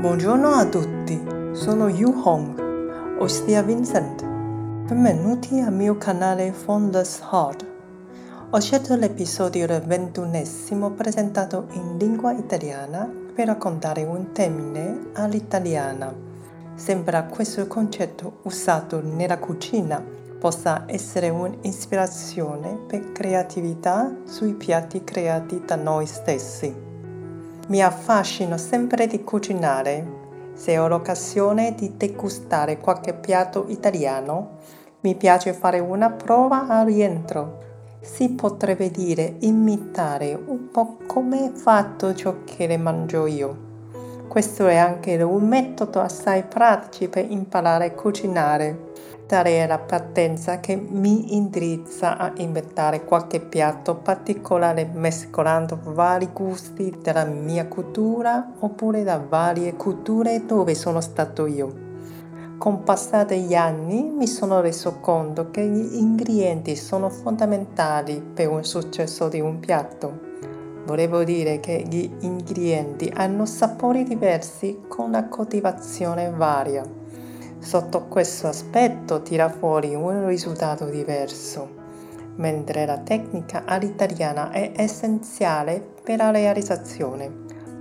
[0.00, 4.24] Buongiorno a tutti, sono Yu Hong, ossia Vincent.
[4.24, 7.66] Benvenuti al mio canale Founders Heart.
[8.48, 16.10] Ho scelto l'episodio del ventunesimo presentato in lingua italiana per raccontare un termine all'italiana.
[16.76, 20.02] Sembra questo concetto usato nella cucina
[20.38, 26.88] possa essere un'ispirazione per creatività sui piatti creati da noi stessi.
[27.70, 30.04] Mi affascino sempre di cucinare.
[30.54, 34.56] Se ho l'occasione di degustare qualche piatto italiano,
[35.02, 37.58] mi piace fare una prova al rientro.
[38.00, 43.68] Si potrebbe dire imitare un po' come è fatto ciò che le mangio io.
[44.26, 48.89] Questo è anche un metodo assai pratico per imparare a cucinare
[49.32, 57.24] È la partenza che mi indirizza a inventare qualche piatto particolare mescolando vari gusti della
[57.24, 61.72] mia cultura oppure da varie culture dove sono stato io.
[62.58, 68.64] Con passati gli anni mi sono reso conto che gli ingredienti sono fondamentali per un
[68.64, 70.18] successo di un piatto.
[70.86, 76.99] Volevo dire che gli ingredienti hanno sapori diversi con la coltivazione varia.
[77.60, 81.68] Sotto questo aspetto tira fuori un risultato diverso,
[82.36, 87.30] mentre la tecnica all'italiana è essenziale per la realizzazione.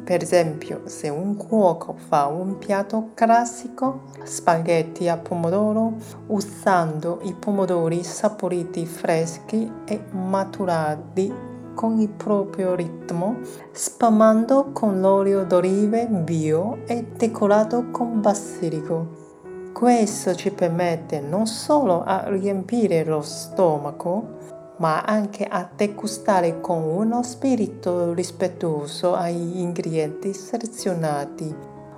[0.03, 5.93] Per esempio, se un cuoco fa un piatto classico, spaghetti a pomodoro,
[6.27, 11.33] usando i pomodori saporiti freschi e maturati
[11.73, 13.37] con il proprio ritmo,
[13.71, 19.28] spalmando con l'olio d'olive bio e decorato con basilico.
[19.73, 24.37] Questo ci permette non solo a riempire lo stomaco,
[24.77, 31.55] ma anche a degustare con uno spirito rispettoso agli ingredienti selezionati,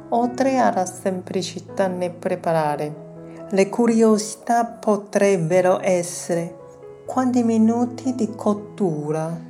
[0.10, 3.10] oltre alla semplicità nel preparare.
[3.50, 6.58] Le curiosità potrebbero essere
[7.06, 9.50] quanti minuti di cottura,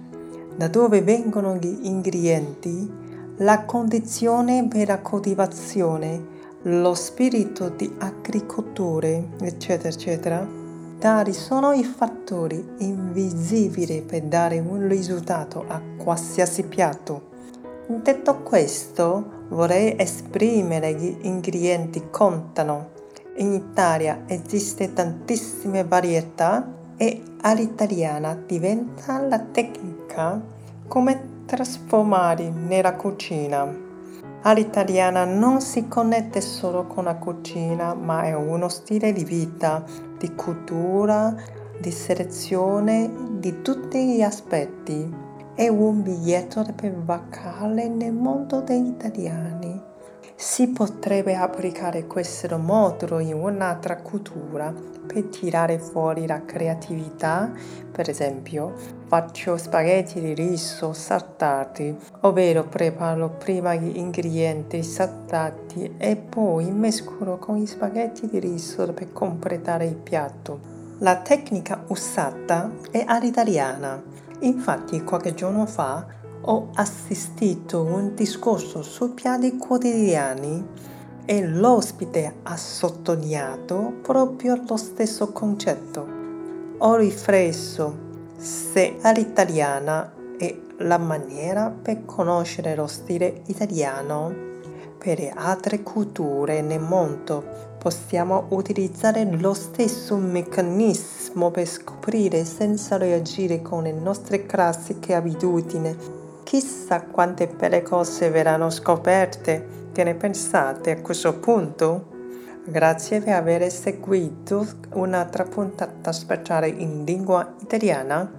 [0.55, 2.99] da dove vengono gli ingredienti,
[3.37, 10.47] la condizione per la coltivazione, lo spirito di agricoltore, eccetera, eccetera,
[10.99, 17.29] tali sono i fattori invisibili per dare un risultato a qualsiasi piatto.
[17.87, 22.89] Detto questo, vorrei esprimere gli ingredienti contano.
[23.37, 30.39] In Italia esiste tantissime varietà e all'italiana diventa la tecnica
[30.87, 33.89] come trasformare nella cucina.
[34.43, 39.83] All'italiana non si connette solo con la cucina, ma è uno stile di vita,
[40.17, 41.35] di cultura,
[41.79, 45.13] di selezione di tutti gli aspetti.
[45.53, 49.90] È un biglietto per vacare nel mondo degli italiani.
[50.41, 54.73] Si potrebbe applicare questo modulo in un'altra cultura
[55.05, 57.51] per tirare fuori la creatività.
[57.91, 58.73] Per esempio,
[59.05, 67.57] faccio spaghetti di riso saltati, ovvero preparo prima gli ingredienti saltati e poi mescolo con
[67.57, 70.59] gli spaghetti di riso per completare il piatto.
[71.01, 74.01] La tecnica usata è all'italiana.
[74.39, 80.65] Infatti, qualche giorno fa ho assistito un discorso sui piani quotidiani
[81.25, 86.19] e l'ospite ha sottolineato proprio lo stesso concetto.
[86.79, 94.49] Ho riflesso se all'italiana è la maniera per conoscere lo stile italiano
[94.97, 97.43] per altre culture nel mondo
[97.79, 106.20] possiamo utilizzare lo stesso meccanismo per scoprire senza reagire con le nostre classiche abitudini
[106.51, 109.89] Chissà quante belle cose verranno scoperte.
[109.93, 112.07] Che ne pensate a questo punto?
[112.65, 118.29] Grazie per aver seguito un'altra puntata speciale in lingua italiana.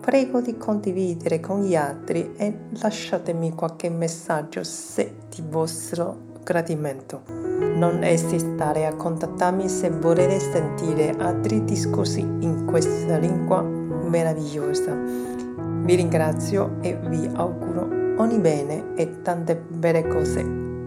[0.00, 7.22] Prego di condividere con gli altri e lasciatemi qualche messaggio se di vostro gradimento.
[7.28, 15.49] Non esitate a contattarmi se volete sentire altri discorsi in questa lingua meravigliosa.
[15.82, 17.88] Vi ringrazio e vi auguro
[18.18, 20.44] ogni bene e tante belle cose.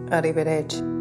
[0.09, 0.92] Arrivederci.